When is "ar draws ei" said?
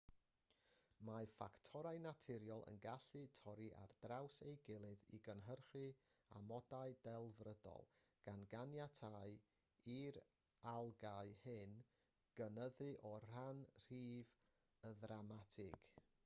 3.79-4.55